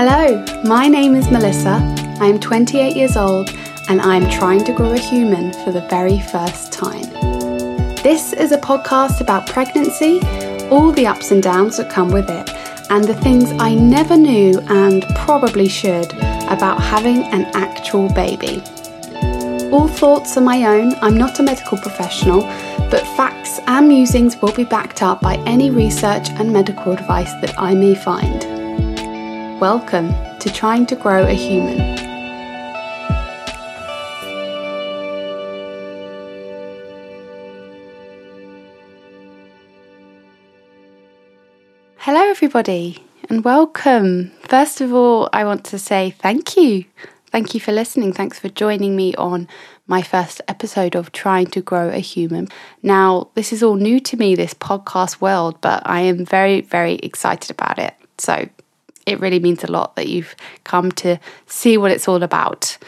[0.00, 1.82] Hello, my name is Melissa.
[2.20, 3.50] I am 28 years old
[3.88, 7.02] and I am trying to grow a human for the very first time.
[8.04, 10.20] This is a podcast about pregnancy,
[10.70, 12.48] all the ups and downs that come with it,
[12.90, 16.12] and the things I never knew and probably should
[16.46, 18.62] about having an actual baby.
[19.72, 22.42] All thoughts are my own, I'm not a medical professional,
[22.88, 27.58] but facts and musings will be backed up by any research and medical advice that
[27.58, 28.57] I may find.
[29.60, 31.78] Welcome to Trying to Grow a Human.
[41.96, 44.30] Hello, everybody, and welcome.
[44.42, 46.84] First of all, I want to say thank you.
[47.32, 48.12] Thank you for listening.
[48.12, 49.48] Thanks for joining me on
[49.88, 52.46] my first episode of Trying to Grow a Human.
[52.84, 56.94] Now, this is all new to me, this podcast world, but I am very, very
[56.94, 57.94] excited about it.
[58.18, 58.48] So,
[59.08, 62.78] it really means a lot that you've come to see what it's all about.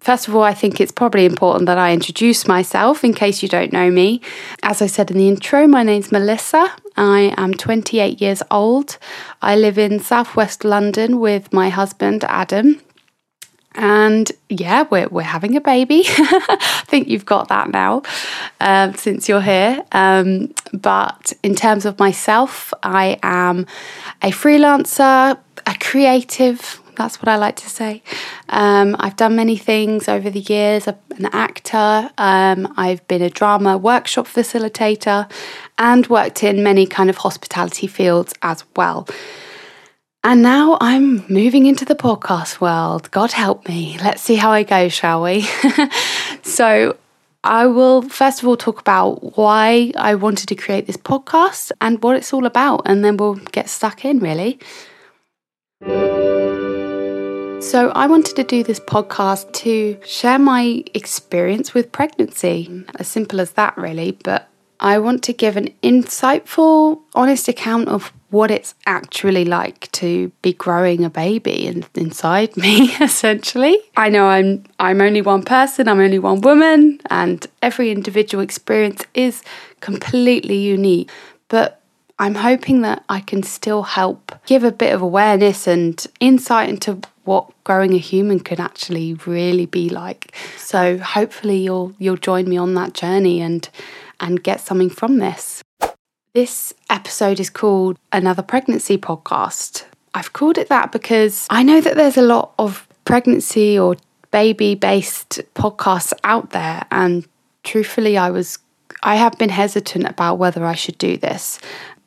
[0.00, 3.50] First of all, I think it's probably important that I introduce myself in case you
[3.50, 4.22] don't know me.
[4.62, 6.72] As I said in the intro, my name's Melissa.
[6.96, 8.96] I am 28 years old.
[9.42, 12.80] I live in southwest London with my husband, Adam.
[13.74, 16.02] And yeah, we're, we're having a baby.
[16.06, 18.02] I think you've got that now
[18.60, 19.84] um, since you're here.
[19.92, 23.66] Um, but in terms of myself, I am
[24.22, 26.80] a freelancer, a creative.
[26.96, 28.02] That's what I like to say.
[28.48, 30.88] Um, I've done many things over the years.
[30.88, 32.10] I'm an actor.
[32.18, 35.30] Um, I've been a drama workshop facilitator
[35.78, 39.06] and worked in many kind of hospitality fields as well.
[40.22, 43.10] And now I'm moving into the podcast world.
[43.10, 43.96] God help me.
[44.02, 45.48] Let's see how I go, shall we?
[46.42, 46.98] so,
[47.42, 52.02] I will first of all talk about why I wanted to create this podcast and
[52.02, 54.58] what it's all about, and then we'll get stuck in really.
[57.62, 62.84] So, I wanted to do this podcast to share my experience with pregnancy.
[62.96, 64.18] As simple as that, really.
[64.22, 64.50] But
[64.80, 70.52] I want to give an insightful, honest account of what it's actually like to be
[70.52, 73.76] growing a baby in, inside me essentially.
[73.96, 79.04] I know i'm i'm only one person i'm only one woman and every individual experience
[79.14, 79.42] is
[79.80, 81.10] completely unique.
[81.48, 81.80] But
[82.18, 87.00] i'm hoping that i can still help give a bit of awareness and insight into
[87.24, 90.34] what growing a human can actually really be like.
[90.56, 93.68] So hopefully you'll you'll join me on that journey and
[94.18, 95.62] and get something from this
[96.32, 99.84] this episode is called Another Pregnancy Podcast.
[100.14, 103.96] I've called it that because I know that there's a lot of pregnancy or
[104.30, 106.84] baby based podcasts out there.
[106.90, 107.26] And
[107.64, 108.58] truthfully, I was,
[109.02, 111.58] I have been hesitant about whether I should do this,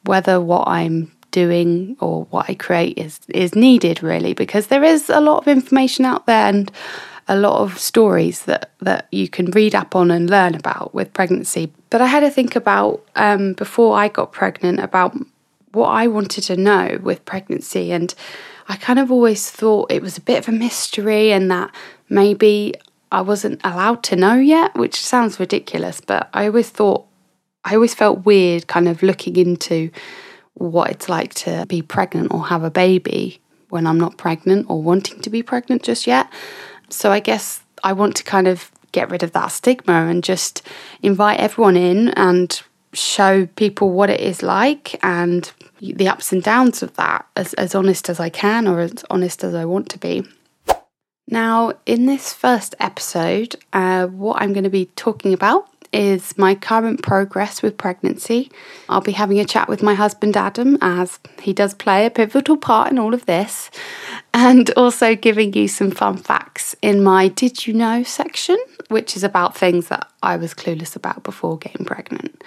[0.06, 5.09] whether what I'm doing or what I create is, is needed really, because there is
[5.09, 6.72] a lot of information out there and
[7.28, 11.13] a lot of stories that, that you can read up on and learn about with
[11.13, 11.72] pregnancy.
[11.89, 15.16] But I had to think about um, before I got pregnant about
[15.72, 17.91] what I wanted to know with pregnancy.
[17.91, 18.13] And
[18.67, 21.73] I kind of always thought it was a bit of a mystery and that
[22.09, 22.75] maybe
[23.12, 27.06] I wasn't allowed to know yet, which sounds ridiculous, but I always thought,
[27.63, 29.91] I always felt weird kind of looking into
[30.56, 33.39] what it's like to be pregnant or have a baby
[33.69, 36.28] when I'm not pregnant or wanting to be pregnant just yet.
[36.94, 40.62] So I guess I want to kind of get rid of that stigma and just
[41.02, 42.62] invite everyone in and
[42.94, 47.74] show people what it is like and the ups and downs of that as, as
[47.76, 50.24] honest as I can or as honest as I want to be.
[51.28, 56.56] Now, in this first episode, uh, what I'm going to be talking about is my
[56.56, 58.52] current progress with pregnancy.
[58.90, 62.58] I'll be having a chat with my husband Adam, as he does play a pivotal
[62.58, 63.70] part in all of this,
[64.34, 68.57] and also giving you some fun facts in my Did You Know section,
[68.90, 72.44] which is about things that I was clueless about before getting pregnant.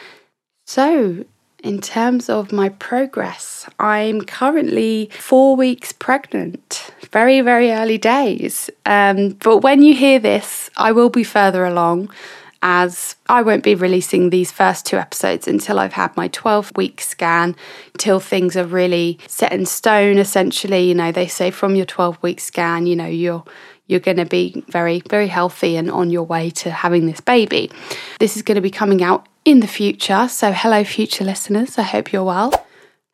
[0.67, 1.25] So,
[1.63, 6.93] in terms of my progress, I'm currently four weeks pregnant.
[7.11, 8.69] Very, very early days.
[8.85, 12.11] Um, but when you hear this, I will be further along
[12.63, 17.01] as I won't be releasing these first two episodes until I've had my 12 week
[17.01, 17.57] scan,
[17.99, 20.89] till things are really set in stone essentially.
[20.89, 23.45] You know, they say from your 12 week scan, you know, you're
[23.89, 27.71] you're going to be very very healthy and on your way to having this baby.
[28.19, 30.29] This is going to be coming out in the future.
[30.29, 32.53] So hello future listeners, I hope you're well.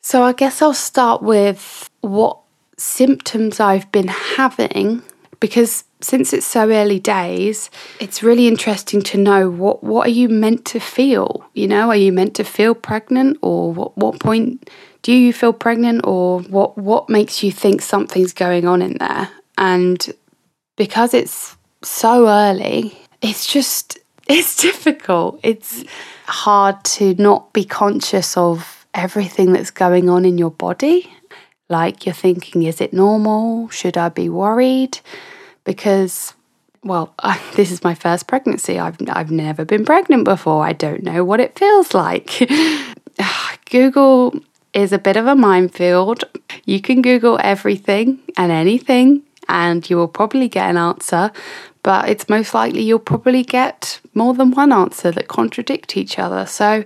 [0.01, 2.39] So I guess I'll start with what
[2.77, 5.03] symptoms I've been having
[5.39, 7.71] because since it's so early days,
[8.01, 11.45] it's really interesting to know what what are you meant to feel?
[11.55, 14.69] You know, are you meant to feel pregnant or what what point
[15.03, 19.31] do you feel pregnant or what what makes you think something's going on in there?
[19.57, 20.13] And
[20.77, 25.41] because it's so early, it's just it's difficult.
[25.43, 25.85] It's
[26.27, 31.13] hard to not be conscious of everything that's going on in your body.
[31.69, 33.69] Like you're thinking, is it normal?
[33.71, 34.99] Should I be worried?
[35.65, 36.35] Because,
[36.83, 38.79] well, I, this is my first pregnancy.
[38.79, 40.65] I've, I've never been pregnant before.
[40.65, 42.49] I don't know what it feels like.
[43.71, 44.35] Google
[44.73, 46.25] is a bit of a minefield.
[46.65, 51.31] You can Google everything and anything, and you will probably get an answer
[51.83, 56.47] but it's most likely you'll probably get more than one answer that contradict each other.
[56.47, 56.85] So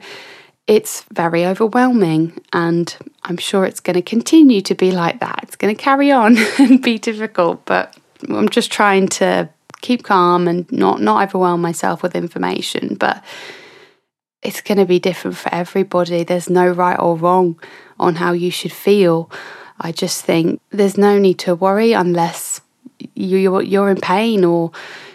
[0.67, 5.41] it's very overwhelming, and I'm sure it's going to continue to be like that.
[5.43, 7.97] It's going to carry on and be difficult, but
[8.29, 9.49] I'm just trying to
[9.81, 13.23] keep calm and not not overwhelm myself with information, but
[14.43, 16.25] it's going to be different for everybody.
[16.25, 17.59] There's no right or wrong
[17.99, 19.31] on how you should feel.
[19.81, 22.61] I just think there's no need to worry unless
[23.15, 24.73] you're you're in pain or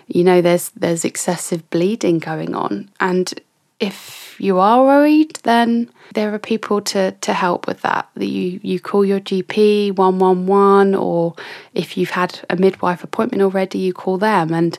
[0.07, 3.33] you know there's there's excessive bleeding going on and
[3.81, 8.09] if you are worried then there are people to to help with that.
[8.15, 11.35] You you call your GP 111 or
[11.73, 14.53] if you've had a midwife appointment already you call them.
[14.53, 14.77] And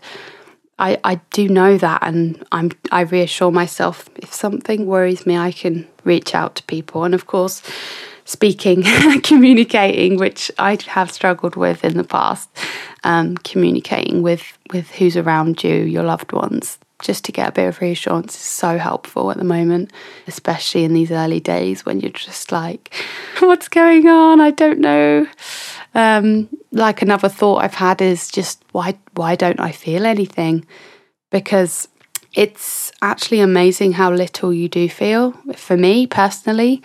[0.79, 5.53] I, I do know that and I'm I reassure myself if something worries me I
[5.53, 7.05] can reach out to people.
[7.05, 7.63] And of course
[8.25, 8.83] speaking,
[9.23, 12.49] communicating, which I have struggled with in the past.
[13.05, 17.69] Um, communicating with with who's around you, your loved ones, just to get a bit
[17.69, 19.93] of reassurance is so helpful at the moment,
[20.27, 22.95] especially in these early days when you're just like,
[23.41, 24.41] what's going on?
[24.41, 25.27] I don't know.
[25.95, 30.65] Um, like another thought I've had is just why why don't I feel anything?
[31.31, 31.89] Because
[32.35, 35.33] it's actually amazing how little you do feel.
[35.55, 36.83] For me personally,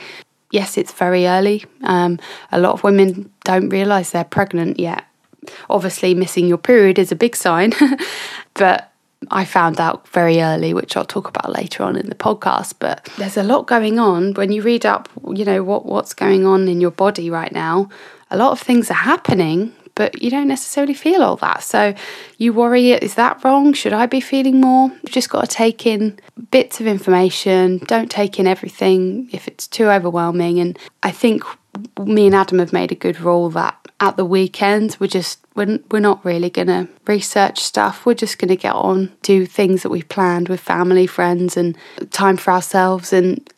[0.52, 1.63] yes, it's very early.
[1.84, 2.20] Um,
[2.52, 5.06] a lot of women don't realise they're pregnant yet.
[5.70, 7.72] Obviously, missing your period is a big sign,
[8.56, 8.92] but
[9.31, 12.75] I found out very early, which I'll talk about later on in the podcast.
[12.80, 16.46] But there's a lot going on when you read up, you know, what, what's going
[16.46, 17.90] on in your body right now.
[18.30, 21.64] A lot of things are happening, but you don't necessarily feel all that.
[21.64, 21.96] So
[22.38, 23.74] you worry, is that wrong?
[23.74, 24.90] Should I be feeling more?
[24.90, 26.20] You've just got to take in
[26.52, 27.80] bits of information.
[27.80, 30.60] Don't take in everything if it's too overwhelming.
[30.60, 31.44] And I think
[32.00, 35.79] me and Adam have made a good rule that at the weekends we're just we're,
[35.89, 40.07] we're not really to research stuff we're just to get on do things that we've
[40.09, 41.75] planned with family friends and
[42.12, 43.51] time for ourselves and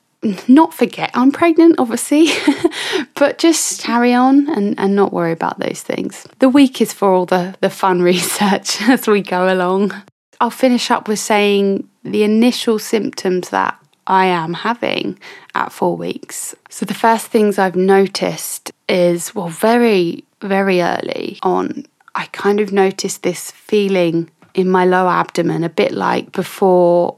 [0.48, 2.27] not forget I'm pregnant, obviously,
[3.16, 6.27] but just carry on and, and not worry about those things.
[6.39, 9.94] The week is for all the, the fun research as we go along.
[10.42, 13.77] I'll finish up with saying the initial symptoms that
[14.10, 15.20] I am having
[15.56, 16.56] at four weeks.
[16.70, 21.86] So, the first things I've noticed is, well, very, very early on,
[22.16, 27.18] I kind of noticed this feeling in my lower abdomen, a bit like before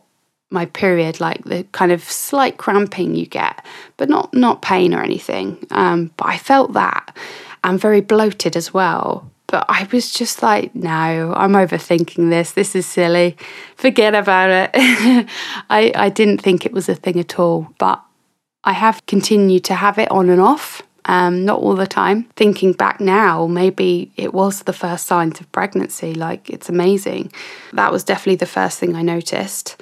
[0.50, 3.66] my period, like the kind of slight cramping you get,
[3.96, 5.66] but not not pain or anything.
[5.72, 7.16] Um, but I felt that.
[7.64, 9.31] I'm very bloated as well.
[9.51, 12.53] But I was just like, no, I'm overthinking this.
[12.53, 13.36] This is silly.
[13.75, 14.70] Forget about it.
[15.70, 17.67] I, I didn't think it was a thing at all.
[17.77, 18.01] But
[18.63, 20.81] I have continued to have it on and off.
[21.05, 22.29] Um, not all the time.
[22.38, 26.13] Thinking back now, maybe it was the first signs of pregnancy.
[26.13, 27.34] Like, it's amazing.
[27.74, 29.81] That was definitely the first thing I noticed.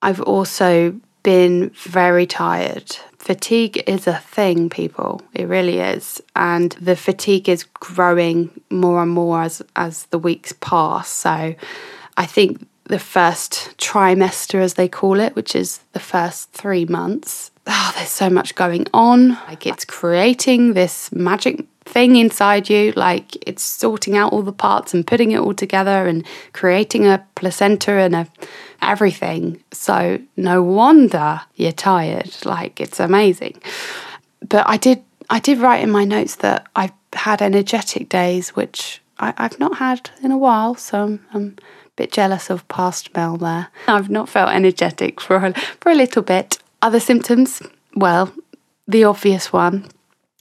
[0.00, 0.94] I've also
[1.24, 2.96] been very tired.
[3.18, 5.20] Fatigue is a thing, people.
[5.34, 6.22] It really is.
[6.36, 11.08] And the fatigue is growing more and more as, as the weeks pass.
[11.08, 11.54] So
[12.16, 17.50] I think the first trimester, as they call it, which is the first three months,
[17.66, 19.30] oh, there's so much going on.
[19.48, 24.94] Like it's creating this magic thing inside you, like it's sorting out all the parts
[24.94, 28.28] and putting it all together and creating a placenta and a
[28.82, 29.62] everything.
[29.72, 32.30] So no wonder you're tired.
[32.44, 33.60] Like it's amazing.
[34.46, 39.00] But I did I did write in my notes that I've had energetic days, which
[39.18, 40.74] I, have not had in a while.
[40.74, 43.68] So I'm, I'm, a bit jealous of past Mel there.
[43.88, 46.58] I've not felt energetic for a, for a little bit.
[46.80, 47.60] Other symptoms,
[47.96, 48.32] well,
[48.86, 49.90] the obvious one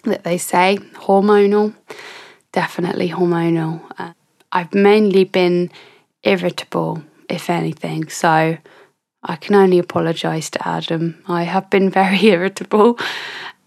[0.09, 1.75] that they say hormonal,
[2.51, 3.81] definitely hormonal.
[3.97, 4.13] Uh,
[4.51, 5.71] I've mainly been
[6.23, 8.09] irritable if anything.
[8.09, 8.57] So
[9.23, 11.23] I can only apologise to Adam.
[11.27, 12.99] I have been very irritable,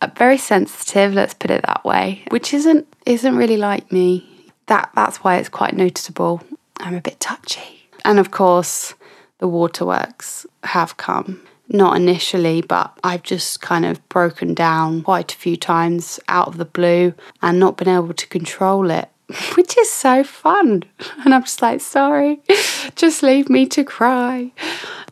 [0.00, 1.14] uh, very sensitive.
[1.14, 4.26] Let's put it that way, which isn't isn't really like me.
[4.66, 6.42] that that's why it's quite noticeable.
[6.78, 7.88] I'm a bit touchy.
[8.04, 8.94] And of course,
[9.38, 11.42] the waterworks have come.
[11.72, 16.56] Not initially, but I've just kind of broken down quite a few times out of
[16.56, 19.08] the blue and not been able to control it,
[19.54, 20.82] which is so fun.
[21.24, 22.40] And I'm just like, sorry,
[22.96, 24.52] just leave me to cry.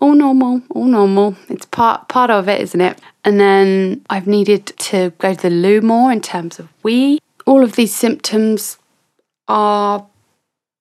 [0.01, 1.37] All normal, all normal.
[1.49, 2.99] It's part part of it, isn't it?
[3.25, 7.21] And then I've needed to go to the loo more in terms of wee.
[7.47, 8.79] All of these symptoms
[9.47, 10.07] are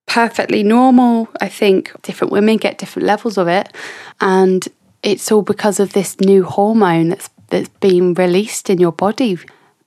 [0.07, 1.27] perfectly normal.
[1.41, 3.73] I think different women get different levels of it.
[4.21, 4.67] And
[5.07, 9.37] it's all because of this new hormone that's that's being released in your body.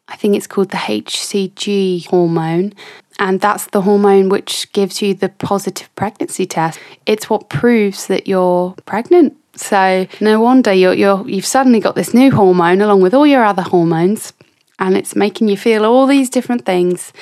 [0.09, 2.73] I think it's called the HCG hormone.
[3.19, 6.81] And that's the hormone which gives you the positive pregnancy test.
[7.05, 9.37] It's what proves that you're pregnant.
[9.57, 13.45] So no wonder you're, you're you've suddenly got this new hormone along with all your
[13.45, 14.33] other hormones,
[14.79, 17.13] and it's making you feel all these different things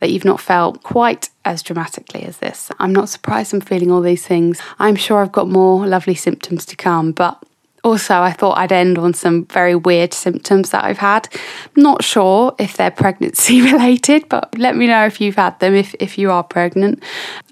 [0.00, 2.70] that you've not felt quite as dramatically as this.
[2.78, 4.60] I'm not surprised I'm feeling all these things.
[4.78, 7.42] I'm sure I've got more lovely symptoms to come, but
[7.84, 11.28] also, I thought I'd end on some very weird symptoms that I've had.
[11.76, 15.94] Not sure if they're pregnancy related, but let me know if you've had them if,
[16.00, 17.02] if you are pregnant.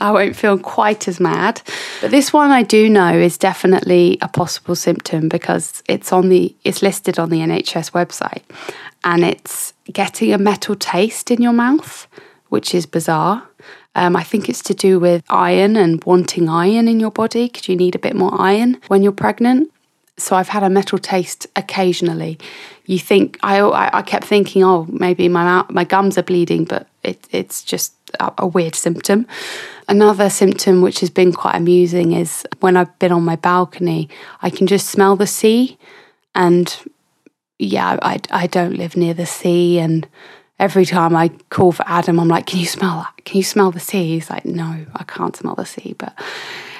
[0.00, 1.62] I won't feel quite as mad.
[2.00, 6.54] But this one I do know is definitely a possible symptom because it's on the
[6.64, 8.42] it's listed on the NHS website
[9.04, 12.08] and it's getting a metal taste in your mouth
[12.48, 13.48] which is bizarre.
[13.94, 17.68] Um, I think it's to do with iron and wanting iron in your body because
[17.68, 19.72] you need a bit more iron when you're pregnant.
[20.18, 22.38] So I've had a metal taste occasionally.
[22.86, 26.86] You think I I, I kept thinking, oh, maybe my my gums are bleeding, but
[27.02, 29.26] it, it's just a, a weird symptom.
[29.88, 34.08] Another symptom which has been quite amusing is when I've been on my balcony,
[34.42, 35.78] I can just smell the sea,
[36.34, 36.74] and
[37.58, 40.06] yeah, I I don't live near the sea and
[40.58, 43.25] every time I call for Adam, I'm like, Can you smell that?
[43.25, 44.14] Can you smell the sea?
[44.14, 45.94] He's like, No, I can't smell the sea.
[45.98, 46.14] But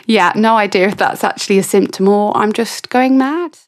[0.07, 3.59] yeah, no idea if that's actually a symptom or I'm just going mad.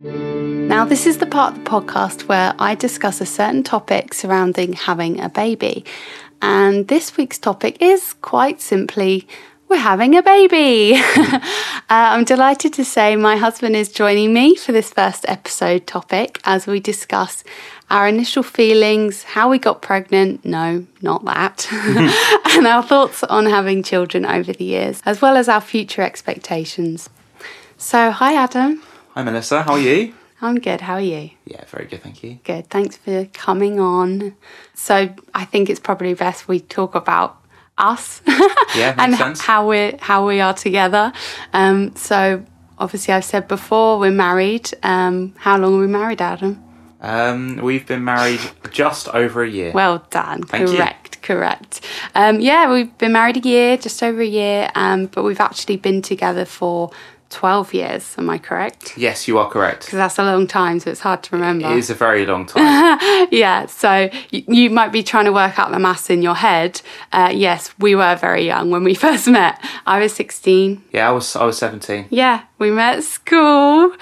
[0.00, 4.74] Now, this is the part of the podcast where I discuss a certain topic surrounding
[4.74, 5.84] having a baby.
[6.40, 9.26] And this week's topic is quite simply
[9.68, 10.94] we're having a baby.
[11.16, 11.40] uh,
[11.88, 16.66] I'm delighted to say my husband is joining me for this first episode topic as
[16.66, 17.44] we discuss
[17.90, 21.66] our initial feelings, how we got pregnant, no, not that,
[22.50, 27.08] and our thoughts on having children over the years, as well as our future expectations.
[27.76, 28.82] So, hi Adam.
[29.14, 30.14] Hi Melissa, how are you?
[30.40, 30.82] I'm good.
[30.82, 31.30] How are you?
[31.46, 32.38] Yeah, very good, thank you.
[32.44, 32.70] Good.
[32.70, 34.36] Thanks for coming on.
[34.74, 37.36] So, I think it's probably best we talk about
[37.76, 38.20] us
[38.76, 39.40] yeah, and sense.
[39.40, 41.12] how we how we are together.
[41.52, 42.44] Um, so
[42.78, 44.70] obviously, I've said before we're married.
[44.82, 46.62] Um, how long are we married, Adam?
[47.00, 48.40] Um, we've been married
[48.70, 49.72] just over a year.
[49.72, 50.42] Well done.
[50.42, 51.16] Thank correct.
[51.16, 51.22] You.
[51.22, 51.80] Correct.
[52.14, 55.76] Um, yeah, we've been married a year, just over a year, um, but we've actually
[55.76, 56.90] been together for
[57.30, 58.14] 12 years.
[58.16, 58.96] Am I correct?
[58.96, 59.84] Yes, you are correct.
[59.84, 61.68] Because that's a long time, so it's hard to remember.
[61.68, 62.98] It is a very long time.
[63.30, 66.80] yeah, so you, you, might be trying to work out the maths in your head.
[67.12, 69.62] Uh, yes, we were very young when we first met.
[69.86, 70.82] I was 16.
[70.92, 72.06] Yeah, I was I was 17.
[72.10, 73.92] Yeah, we met at school.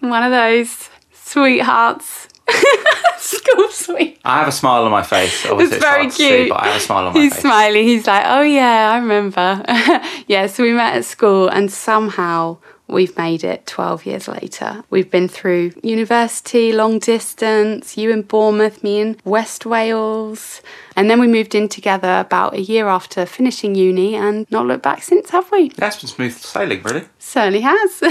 [0.00, 2.28] One of those sweethearts.
[3.18, 4.18] School sweet.
[4.24, 5.46] I have a smile on my face.
[5.46, 6.30] Obviously, it's very it's cute.
[6.30, 7.42] See, but I have a smile on my He's face.
[7.42, 7.84] smiling.
[7.84, 9.62] He's like, "Oh yeah, I remember."
[10.26, 12.58] yeah, so we met at school, and somehow
[12.88, 14.84] we've made it 12 years later.
[14.90, 20.60] We've been through university, long distance, you in Bournemouth, me in West Wales.
[20.94, 24.82] And then we moved in together about a year after finishing uni and not looked
[24.82, 25.72] back since, have we?
[25.78, 27.04] Yeah, it's been smooth sailing, really.
[27.18, 28.02] Certainly has.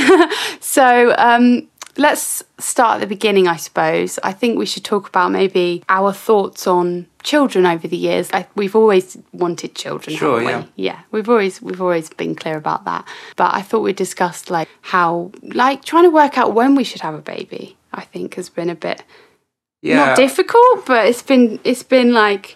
[0.59, 1.67] so, um,
[1.97, 4.19] let's start at the beginning, I suppose.
[4.23, 8.29] I think we should talk about maybe our thoughts on children over the years.
[8.33, 10.83] I, we've always wanted children, sure, haven't we?
[10.83, 10.93] Yeah.
[10.93, 13.07] yeah, we've always we've always been clear about that.
[13.35, 17.01] But I thought we discussed like how like trying to work out when we should
[17.01, 17.77] have a baby.
[17.93, 19.03] I think has been a bit
[19.81, 19.97] yeah.
[19.97, 22.55] not difficult, but it's been it's been like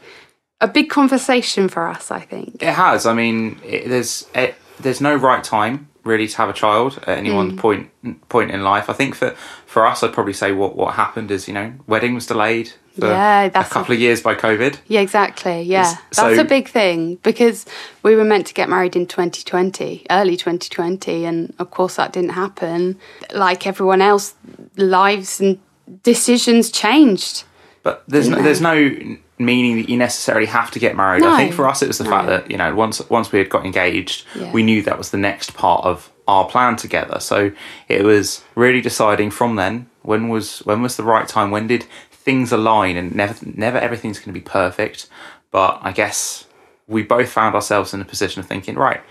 [0.61, 2.11] a big conversation for us.
[2.11, 3.05] I think it has.
[3.05, 7.17] I mean, it, there's it, there's no right time really to have a child at
[7.17, 7.57] any one Mm.
[7.57, 8.89] point point in life.
[8.89, 9.31] I think for
[9.65, 13.07] for us, I'd probably say what what happened is you know wedding was delayed for
[13.07, 14.77] Yeah, a that's couple of years by COVID.
[14.87, 15.63] Yeah, exactly.
[15.63, 15.81] Yeah.
[15.81, 17.65] It's- That's so- a big thing because
[18.03, 22.31] we were meant to get married in 2020, early 2020, and of course that didn't
[22.33, 22.97] happen.
[23.33, 24.35] Like everyone else,
[24.77, 25.57] lives and
[26.03, 27.43] decisions changed.
[27.83, 28.77] But there's no, there's no
[29.37, 31.21] meaning that you necessarily have to get married.
[31.21, 31.33] No.
[31.33, 33.49] I think for us it was the fact that you know once once we had
[33.49, 34.51] got engaged, Yeah.
[34.51, 37.19] we knew that was the next part of our plan together.
[37.19, 37.51] So
[37.87, 41.51] it was really deciding from then when was when was the right time.
[41.51, 42.97] When did things align?
[42.97, 45.07] And never never everything's going to be perfect.
[45.51, 46.45] But I guess
[46.87, 49.01] we both found ourselves in a position of thinking, right,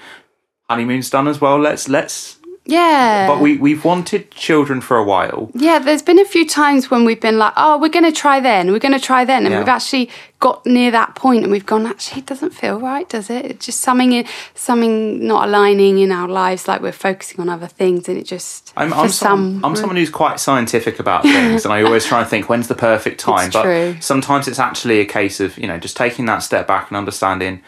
[0.69, 1.59] honeymoon's done as well.
[1.59, 2.39] Let's let's.
[2.67, 3.27] Yeah.
[3.27, 5.51] But we we've wanted children for a while.
[5.55, 8.41] Yeah, there's been a few times when we've been like, oh, we're going to try
[8.41, 9.45] then, we're going to try then.
[9.45, 9.59] And Yeah.
[9.59, 10.09] we've actually
[10.41, 13.45] got near that point and we've gone, actually, it doesn't feel right, does it?
[13.47, 17.67] It's just something, in, something not aligning in our lives, like we're focusing on other
[17.67, 21.65] things and it just, I'm, I'm, some, some, I'm someone who's quite scientific about things,
[21.65, 23.51] and I always try and think when's the perfect time.
[23.51, 23.97] but true.
[24.01, 27.63] sometimes it's actually a case of you know just taking that step back and understanding.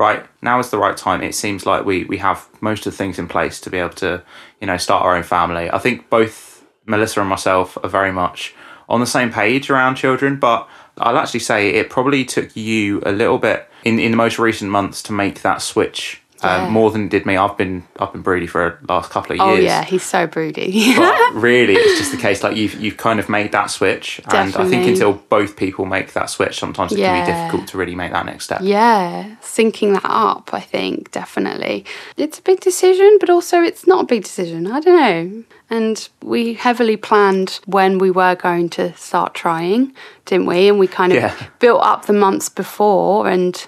[0.00, 1.22] Right now is the right time.
[1.22, 3.96] It seems like we we have most of the things in place to be able
[3.96, 4.22] to
[4.58, 5.70] you know start our own family.
[5.70, 8.54] I think both Melissa and myself are very much
[8.88, 10.66] on the same page around children, but
[10.96, 14.70] I'll actually say it probably took you a little bit in in the most recent
[14.70, 16.19] months to make that switch.
[16.42, 16.64] Yeah.
[16.64, 17.36] Um, more than did me.
[17.36, 19.46] I've been I've been broody for the last couple of years.
[19.48, 20.94] oh, years yeah, he's so broody.
[20.96, 24.56] but really it's just the case like you've you've kind of made that switch and
[24.56, 27.94] i think until both people make that switch sometimes it can be difficult to really
[27.94, 31.84] make that next step Yeah, syncing that up, I think, definitely.
[32.16, 34.66] It's a big decision, but also it's not a big decision.
[34.66, 35.44] I don't know.
[35.68, 39.92] And we heavily planned when we were going to start trying,
[40.24, 40.68] didn't we?
[40.68, 41.34] And we kind of Yeah.
[41.58, 43.66] built up the months before and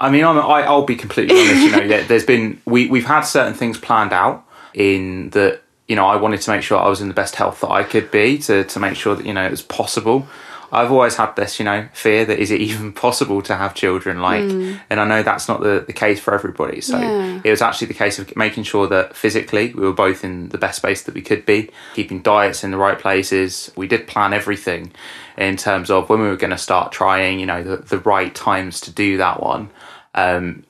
[0.00, 3.06] i mean I'm, I, i'll be completely honest you know there- there's been we, we've
[3.06, 6.88] had certain things planned out in that you know i wanted to make sure i
[6.88, 9.32] was in the best health that i could be to, to make sure that you
[9.32, 10.26] know it was possible
[10.74, 14.20] I've always had this, you know, fear that is it even possible to have children?
[14.20, 14.42] Like,
[14.90, 16.80] and I know that's not the, the case for everybody.
[16.80, 17.40] So Yeah.
[17.44, 20.58] it was actually the case of making sure that physically we were both in the
[20.58, 23.70] best space that we could be, keeping diets in the right places.
[23.76, 24.92] We did plan everything
[25.38, 28.34] in terms of when we were going to start trying, you know, the, the right
[28.34, 29.70] times to do that one.
[30.14, 30.64] Um,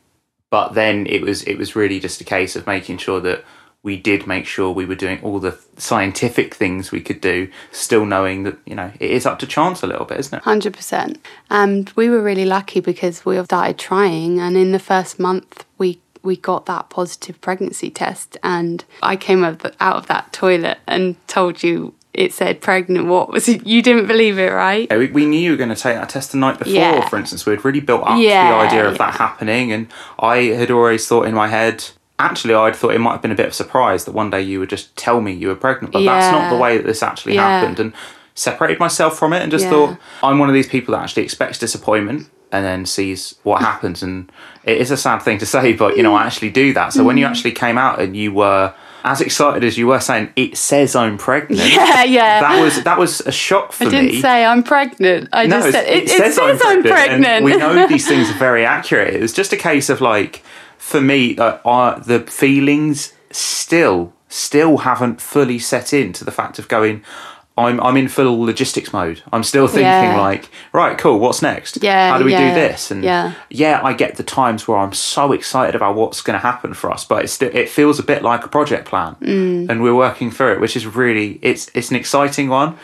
[0.51, 3.45] but then it was it was really just a case of making sure that
[3.85, 8.05] we did make sure we were doing all the scientific things we could do, still
[8.05, 10.43] knowing that you know it is up to chance a little bit, isn't it?
[10.43, 11.25] Hundred percent.
[11.51, 15.65] And we were really lucky because we all started trying, and in the first month
[15.79, 20.33] we we got that positive pregnancy test, and I came out of- out of that
[20.33, 23.07] toilet and told you it said pregnant.
[23.09, 23.67] What was it?
[23.67, 24.87] You didn't believe it, right?
[24.91, 27.09] Yeah, we, we knew you were going to take that test the night before, Yeah.
[27.09, 27.45] for instance.
[27.45, 31.07] We had really built up Yeah, the idea of that happening, and I had always
[31.07, 31.85] thought in my head.
[32.19, 34.41] Actually, I'd thought it might have been a bit of a surprise that one day
[34.41, 37.03] you would just tell me you were pregnant, but that's not the way that this
[37.03, 37.49] actually Yeah.
[37.61, 37.81] happened.
[37.81, 37.93] And
[38.37, 39.71] separated myself from it and just Yeah.
[39.71, 44.03] thought I'm one of these people that actually expects disappointment and then sees what happens.
[44.03, 44.31] And
[44.65, 46.93] it is a sad thing to say, but you know, I actually do that.
[46.93, 47.21] So when Mm.
[47.21, 48.73] you actually came out and you were
[49.05, 51.61] as excited as you were saying, it says I'm pregnant.
[51.75, 52.41] Yeah, yeah.
[52.41, 53.89] That was that was a shock for me.
[53.89, 54.21] I didn't me.
[54.21, 55.29] say I'm pregnant.
[55.33, 57.25] I No, just said it, it says, I'm pregnant.
[57.27, 59.15] and we know these things are very accurate.
[59.15, 60.43] It was just a case of like,
[60.85, 66.59] for me, uh, uh, the feelings still, still haven't fully set in to the fact
[66.59, 67.03] of going.
[67.57, 69.23] I'm I'm in full logistics mode.
[69.33, 70.21] I'm still thinking Yeah.
[70.21, 71.21] like, right, cool.
[71.21, 71.79] What's next?
[71.83, 72.91] Yeah, How do we yeah, do this?
[72.91, 73.33] And yeah.
[73.49, 76.91] yeah, I get the times where I'm so excited about what's going to happen for
[76.91, 79.71] us, but it's still, it feels a bit like a project plan, Mm.
[79.71, 82.75] and we're working through it, which is really it's it's an exciting one.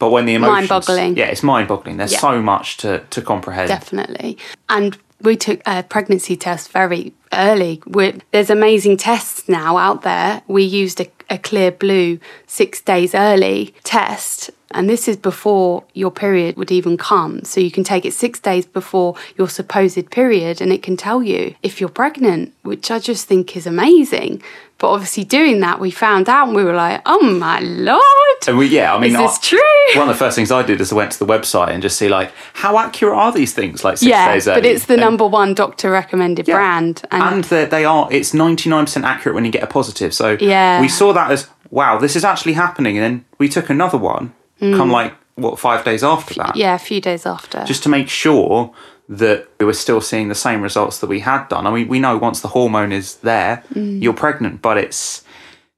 [0.00, 1.16] But when the emotions, Mind-boggling.
[1.18, 1.98] yeah, it's mind-boggling.
[1.98, 2.20] There's Yeah.
[2.28, 3.68] so much to to comprehend.
[3.68, 4.38] Definitely.
[4.70, 7.82] And we took a pregnancy test very early.
[7.86, 10.42] we there's amazing tests now out there.
[10.46, 14.50] We used a, a Clearblue six days early test.
[14.70, 17.44] And this is before your period would even come.
[17.44, 21.22] So you can take it six days before your supposed period and it can tell
[21.22, 24.42] you if you're pregnant, which I just think is amazing.
[24.78, 28.02] But obviously, doing that, we found out and we were like, oh my lord.
[28.48, 30.00] And we, yeah, I mean, Is this I- true?
[30.00, 31.96] One of the first things I did is I went to the website and just
[31.96, 34.60] see like how accurate are these things, like six yeah, days early.
[34.62, 36.56] but it's the And- number one doctor recommended Yeah.
[36.56, 37.02] brand.
[37.12, 38.08] and they they are.
[38.10, 40.12] It's ninety nine percent accurate when you get a positive.
[40.12, 40.80] So Yeah.
[40.80, 42.96] we saw that as wow, this is actually happening.
[42.98, 46.56] And then we took another one, come like what five days after that, Mm.
[46.56, 47.64] Yeah, a few days after.
[47.64, 48.72] just to make sure
[49.08, 51.66] that we were still seeing the same results that we had done.
[51.66, 54.00] I mean, we know once the hormone is there, Mm.
[54.02, 55.22] you're pregnant, but it's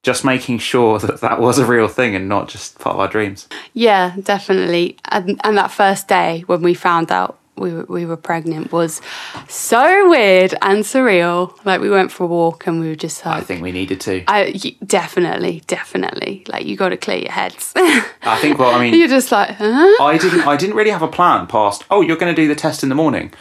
[0.03, 3.09] just making sure that that was a real thing and not just part of our
[3.09, 3.49] dreams.
[3.73, 4.97] yeah, definitely.
[5.07, 9.01] And, and that first day when we found out we were, we were pregnant was
[9.49, 11.57] so weird and surreal.
[11.65, 14.01] Like we went for a walk and we were just like, I think we needed
[14.03, 14.25] to.
[14.29, 14.53] I
[14.85, 16.45] definitely, definitely.
[16.49, 17.73] Like you got to clear your heads.
[17.77, 18.59] I think.
[18.59, 20.03] Well, I mean, You're just like, huh?
[20.03, 20.47] I didn't.
[20.47, 21.85] I didn't really have a plan past.
[21.91, 23.33] Oh, you're going to do the test in the morning.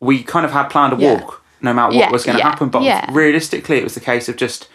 [0.00, 1.14] We kind of had planned a Yeah.
[1.20, 2.68] walk, no matter what Yeah, was going to yeah, happen.
[2.70, 4.68] But realistically, it was the case of just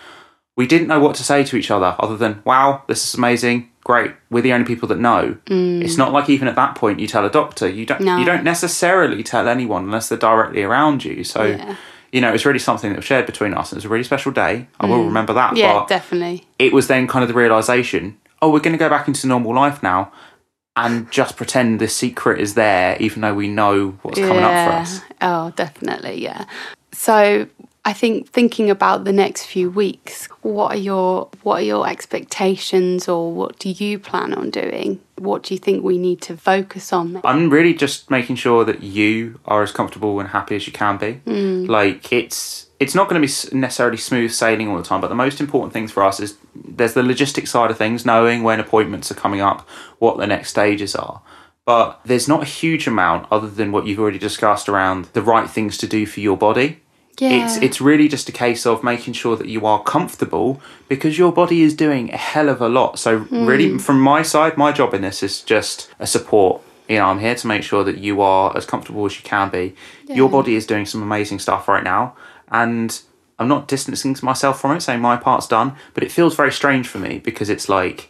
[0.55, 3.69] we didn't know what to say to each other, other than "Wow, this is amazing,
[3.83, 5.37] great." We're the only people that know.
[5.47, 7.67] It's not like even at that point you tell a doctor.
[7.67, 8.01] You don't.
[8.01, 8.05] Mm.
[8.05, 8.17] No.
[8.17, 11.23] You don't necessarily tell anyone unless they're directly around you.
[11.23, 11.43] So.
[11.43, 11.75] Yeah.
[12.11, 13.73] You know, it's really something that was shared between us.
[13.73, 14.67] It was a really special day.
[14.79, 15.53] I will remember that.
[15.53, 15.57] Mm.
[15.57, 16.45] Yeah, but definitely.
[16.59, 19.53] it was then kind of the realization oh we're going to go back into normal
[19.53, 20.11] life now
[20.77, 24.75] and just pretend this secret is there even though we know what's coming up for
[24.77, 26.45] us Oh, definitely, yeah.
[26.93, 27.47] So
[27.87, 33.07] I think thinking about the next few weeks, what are your what are your expectations
[33.07, 34.99] or what do you plan on doing?
[35.19, 37.21] What do you think we need to focus on?
[37.23, 40.97] I'm really just making sure that you are as comfortable and happy as you can
[40.97, 41.21] be.
[41.27, 41.69] Mm.
[41.69, 45.15] Like it's it's not going to be necessarily smooth sailing all the time, but the
[45.15, 49.11] most important things for us is there's the logistic side of things, knowing when appointments
[49.11, 49.61] are coming up,
[49.99, 51.21] what the next stages are.
[51.65, 55.49] But there's not a huge amount other than what you've already discussed around the right
[55.49, 56.81] things to do for your body.
[57.19, 57.45] Yeah.
[57.45, 61.31] It's it's really just a case of making sure that you are comfortable because your
[61.31, 62.99] body is doing a hell of a lot.
[62.99, 63.77] So really hmm.
[63.77, 66.61] from my side, my job in this is just a support.
[66.89, 69.49] You know, I'm here to make sure that you are as comfortable as you can
[69.49, 69.75] be.
[70.07, 72.15] Your body is doing some amazing stuff right now
[72.49, 73.01] and
[73.37, 76.87] I'm not distancing myself from it, saying my part's done, but it feels very strange
[76.87, 78.09] for me because it's like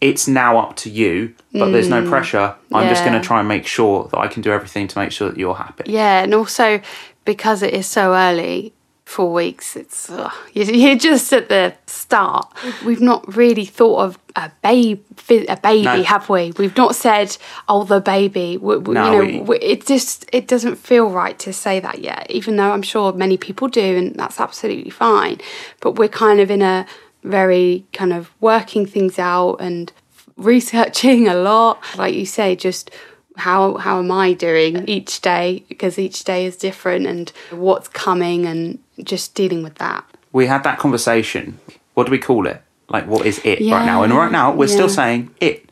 [0.00, 2.08] it's now up to you, but there's no hmm.
[2.08, 2.54] pressure.
[2.72, 5.12] I'm just going to try and make sure that I can do everything to make
[5.12, 5.90] sure that you're happy.
[5.90, 6.80] Yeah, and also
[7.24, 8.72] because it is so early,
[9.04, 12.46] four weeks, it's ugh, you- you're just at the start.
[12.84, 16.02] We've not really thought of a baby, a baby, No.
[16.02, 16.52] have we?
[16.58, 17.36] We've not said,
[17.68, 21.08] "Oh, the baby." We, we- No, you know, we- we, it just it doesn't feel
[21.10, 24.90] right to say that yet, even though I'm sure many people do, and that's absolutely
[24.90, 25.38] fine.
[25.80, 26.86] But we're kind of in a
[27.22, 29.92] very kind of working things out and
[30.36, 31.78] researching a lot.
[31.96, 32.90] Like you say, just
[33.36, 38.46] how how am I doing each day because each day is different and what's coming
[38.46, 40.04] and just dealing with that.
[40.32, 41.58] we had that conversation.
[41.94, 42.60] What do we call it?
[42.88, 44.02] Like, what is it right now?
[44.02, 44.74] And right now, we're yeah.
[44.74, 45.68] still saying it.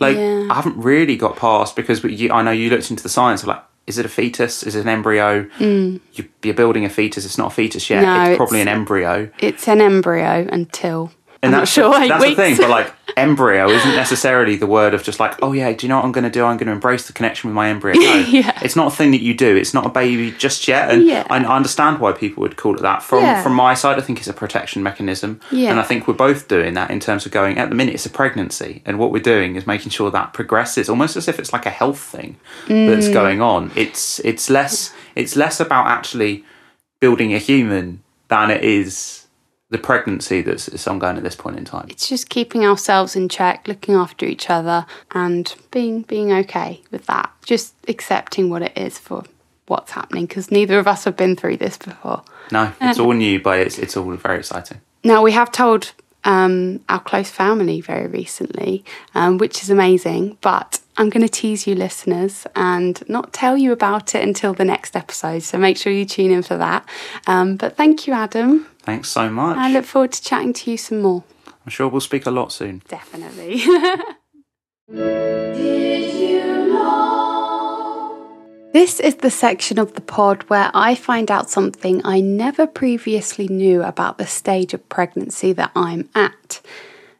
[0.00, 0.48] Like, Yeah.
[0.50, 3.42] I haven't really got past because we, you, I know you looked into the science
[3.42, 4.62] of like, is it a fetus?
[4.62, 5.48] Is it an embryo?
[5.58, 6.00] You,
[6.42, 7.24] you're building a fetus.
[7.26, 8.02] It's not a fetus yet.
[8.02, 8.06] Mm.
[8.06, 9.30] No, it's probably an embryo.
[9.40, 11.12] It's an embryo until
[11.44, 12.36] And I'm that's sure the, that's weeks.
[12.36, 12.56] the thing.
[12.56, 15.96] But like, embryo isn't necessarily the word of just like, oh yeah, do you know
[15.96, 16.44] what I'm going to do?
[16.44, 17.94] I'm going to embrace the connection with my embryo.
[17.96, 18.58] No, Yeah.
[18.62, 19.56] it's not a thing that you do.
[19.56, 20.90] It's not a baby just yet.
[20.90, 21.26] And Yeah.
[21.30, 23.02] I, I understand why people would call it that.
[23.02, 23.42] From Yeah.
[23.42, 25.40] from my side, I think it's a protection mechanism.
[25.52, 25.70] Yeah.
[25.70, 27.58] And I think we're both doing that in terms of going.
[27.58, 30.88] At the minute, it's a pregnancy, and what we're doing is making sure that progresses,
[30.88, 33.12] almost as if it's like a health thing that's Mm.
[33.12, 33.70] going on.
[33.76, 36.44] It's it's less it's less about actually
[37.00, 39.23] building a human than it is
[39.74, 41.86] the pregnancy that's, that's ongoing at this point in time.
[41.90, 47.06] it's just keeping ourselves in check, looking after each other, and being being okay with
[47.06, 47.28] that.
[47.44, 49.24] Just accepting what it is for
[49.66, 52.22] what's happening because neither of us have been through this before.
[52.52, 54.80] No, it's all new, but it's it's all very exciting.
[55.02, 58.84] Now we have told um, our close family very recently,
[59.16, 60.38] um, which is amazing.
[60.40, 64.64] But I'm going to tease you, listeners, and not tell you about it until the
[64.64, 65.42] next episode.
[65.42, 66.88] So make sure you tune in for that.
[67.26, 68.68] Um, but thank you, Adam.
[68.84, 69.56] Thanks so much.
[69.56, 71.24] I look forward to chatting to you some more.
[71.46, 72.82] I'm sure we'll speak a lot soon.
[72.88, 73.62] Definitely.
[78.74, 83.46] This is the section of the pod where I find out something I never previously
[83.46, 86.60] knew about the stage of pregnancy that I'm at.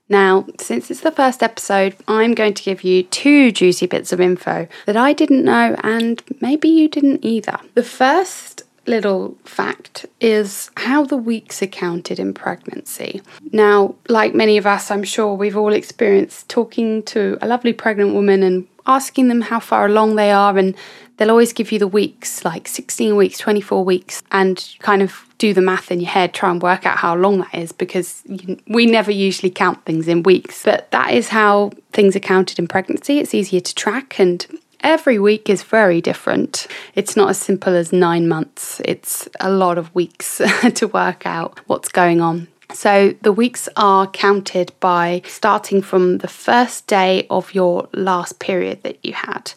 [0.08, 4.20] Now, since it's the first episode, I'm going to give you two juicy bits of
[4.20, 7.60] info that I didn't know and maybe you didn't either.
[7.74, 13.22] The first little fact is how the weeks are counted in pregnancy.
[13.52, 18.14] Now, like many of us, I'm sure we've all experienced talking to a lovely pregnant
[18.14, 20.76] woman and asking them how far along they are and
[21.16, 25.54] they'll always give you the weeks like 16 weeks 24 weeks and kind of do
[25.54, 28.22] the math in your head try and work out how long that is because
[28.66, 32.68] we never usually count things in weeks but that is how things are counted in
[32.68, 34.46] pregnancy it's easier to track and
[34.84, 36.68] every week is very different.
[36.94, 38.80] It's not as simple as nine months.
[38.84, 40.40] It's a lot of weeks
[40.74, 42.46] to work out what's going on.
[42.72, 48.82] So the weeks are counted by starting from the first day of your last period
[48.82, 49.52] that you had.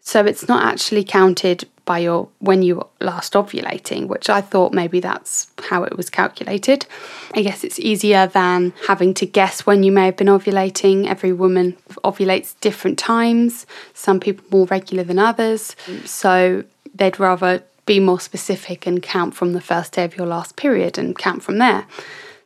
[0.00, 4.72] So it's not actually counted by your when you were last ovulating, which I thought
[4.72, 6.86] maybe that's how it was calculated.
[7.34, 11.06] I guess it's easier than having to guess when you may have been ovulating.
[11.06, 15.76] Every woman ovulates different times, some people more regular than others.
[16.04, 20.56] So they'd rather be more specific and count from the first day of your last
[20.56, 21.86] period and count from there.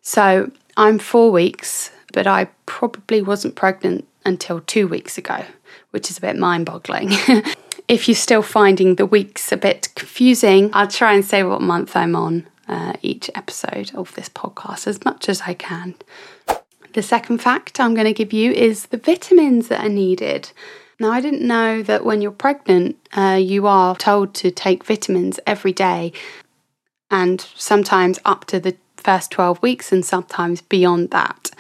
[0.03, 5.45] So I'm four weeks, but I probably wasn't pregnant until two weeks ago,
[5.91, 7.13] which is a bit mind boggling.
[7.89, 11.97] if you're still finding the weeks a bit confusing, I'll try and say what month
[11.97, 15.95] I'm on uh, each episode of this podcast as much as I can.
[16.93, 20.51] The second fact I'm going to give you is the vitamins that are needed.
[21.01, 25.41] Now, I didn't know that when you're pregnant, uh, you are told to take vitamins
[25.47, 26.13] every day
[27.11, 31.51] and sometimes up to the first 12 weeks and sometimes beyond that.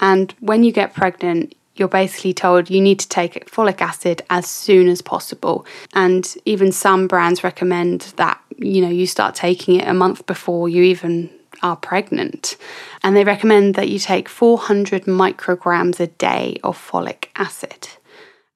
[0.00, 4.46] And when you get pregnant, you're basically told you need to take folic acid as
[4.46, 5.66] soon as possible.
[5.94, 10.68] And even some brands recommend that you know, you start taking it a month before
[10.68, 11.30] you even
[11.62, 12.56] are pregnant.
[13.02, 17.88] And they recommend that you take 400 micrograms a day of folic acid.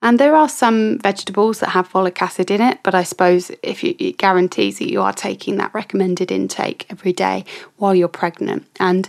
[0.02, 3.82] And there are some vegetables that have folic acid in it, but I suppose if
[3.82, 7.44] you, it guarantees that you are taking that recommended intake every day
[7.76, 8.66] while you're pregnant.
[8.78, 9.08] And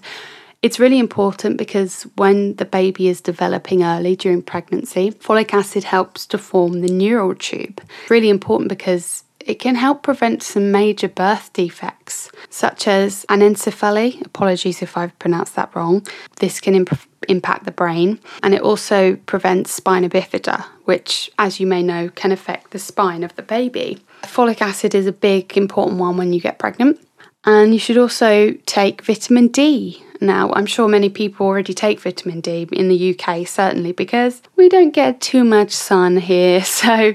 [0.62, 6.26] it's really important because when the baby is developing early during pregnancy, folic acid helps
[6.28, 7.82] to form the neural tube.
[8.10, 14.26] Really important because it can help prevent some major birth defects, such as anencephaly.
[14.26, 16.06] Apologies if I've pronounced that wrong.
[16.39, 21.67] This can imp- impact the brain, and it also prevents spina bifida, which, as you
[21.67, 24.00] may know, can affect the spine of the baby.
[24.24, 27.00] Folic acid is a big, important one when you get pregnant.
[27.45, 30.04] And you should also take vitamin D.
[30.19, 34.67] Now, I'm sure many people already take vitamin D in the UK, certainly, because we
[34.67, 36.63] don't get too much sun here.
[36.65, 37.13] So,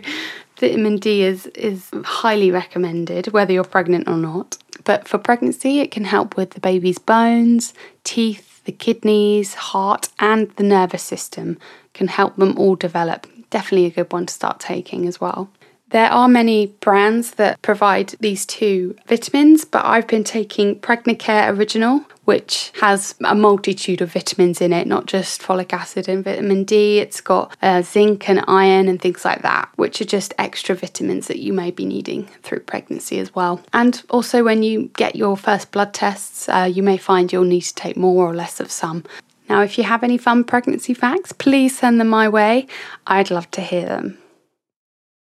[0.56, 4.56] vitamin D is, is highly recommended, whether you're pregnant or not.
[4.84, 10.50] But for pregnancy, it can help with the baby's bones, teeth, the kidneys, heart, and
[10.52, 11.58] the nervous system,
[11.94, 13.26] can help them all develop.
[13.50, 15.50] Definitely a good one to start taking as well.
[15.92, 22.06] There are many brands that provide these two vitamins, but I've been taking Pregnacare Original,
[22.24, 26.98] which has a multitude of vitamins in it, not just folic acid and vitamin D.
[26.98, 31.26] It's got uh, zinc and iron and things like that, which are just extra vitamins
[31.26, 33.60] that you may be needing through pregnancy as well.
[33.74, 37.60] And also, when you get your first blood tests, uh, you may find you'll need
[37.62, 39.04] to take more or less of some.
[39.46, 42.66] Now, if you have any fun pregnancy facts, please send them my way.
[43.06, 44.21] I'd love to hear them.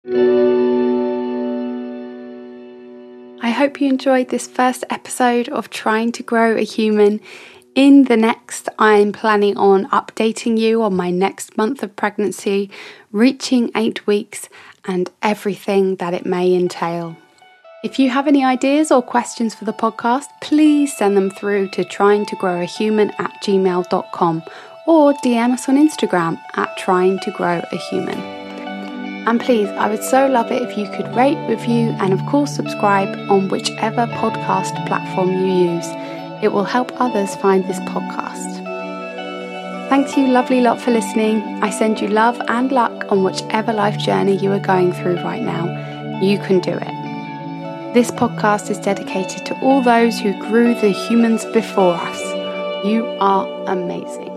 [0.04, 0.10] I
[3.56, 7.22] hope you enjoyed this first episode of Trying to Grow a Human.
[7.76, 12.72] In the next, I'm planning on updating you on my next month of pregnancy,
[13.12, 14.50] reaching eight weeks,
[14.86, 17.16] and everything that it may entail.
[17.84, 21.84] If you have any ideas or questions for the podcast, please send them through to
[21.84, 24.44] tryingtogrowAhuman at gmail.com
[24.88, 28.40] or DM us on Instagram at trying to grow a human.
[29.27, 32.55] And please, I would so love it if you could rate, review, and of course,
[32.55, 35.88] subscribe on whichever podcast platform you use.
[36.41, 38.62] It will help others find this podcast.
[39.89, 41.41] Thanks you, lovely lot, for listening.
[41.62, 45.41] I send you love and luck on whichever life journey you are going through right
[45.41, 46.19] now.
[46.21, 47.93] You can do it.
[47.93, 52.21] This podcast is dedicated to all those who grew the humans before us.
[52.86, 54.31] You are amazing.